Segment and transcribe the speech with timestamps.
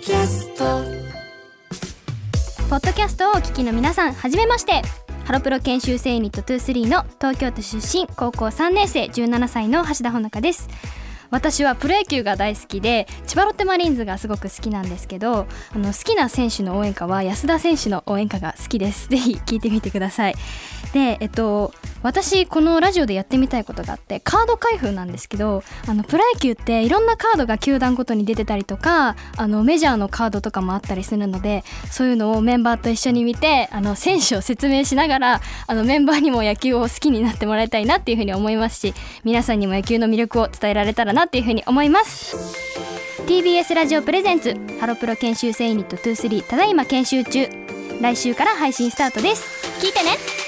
[0.00, 0.64] キャスト。
[2.70, 4.82] ポッドキャストをお聞きの皆さんはじめまして。
[5.24, 10.68] ハロプロ研修生ユニット23の東京都出身高校3年生17歳の橋田穂中です。
[11.30, 19.08] 私はプロ野球が大好きで千葉ロッテマリーンズがすごく好きなんですけどあの好きな選手の応援歌は安田選手の応援歌が好きです。
[19.08, 20.34] ぜひ聞いてみてください。
[20.92, 21.72] でえっと
[22.02, 42.36] 私このラジオでやってみたいことがあってカード開封なんですけどあのプロ野球っていろんなカードが球団ごとに出てたりとかあのメジャーのカードとかもあったりするのでそういうのをメンバーと一緒に見てあの選手を説明しながらあのメンバーにも野球を好きになってもらいたいなっていうふうに思いますし皆さんにも野球の魅力を伝えられたらなっていうふうに思います。
[43.26, 47.46] TBS ラジオプレゼンツハロプロ研修生ユニット23ただいま研修中。
[48.00, 49.84] 来週から配信スタートです。
[49.84, 50.47] 聞いてね。